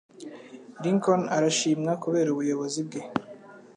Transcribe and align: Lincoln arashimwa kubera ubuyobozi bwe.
Lincoln 0.83 1.21
arashimwa 1.35 1.91
kubera 2.03 2.27
ubuyobozi 2.31 2.79
bwe. 2.87 3.01